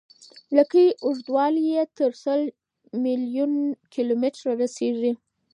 [0.55, 2.41] لکۍ اوږدوالی یې تر سل
[3.03, 3.53] میلیون
[3.93, 5.11] کیلومتره رسیږي.